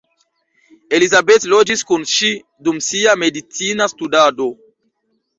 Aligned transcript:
Elizabeth 0.99 1.43
loĝis 1.51 1.83
kun 1.91 2.05
ŝi 2.11 2.29
dum 2.67 2.79
sia 2.85 3.13
medicina 3.25 3.87
studado. 3.93 4.49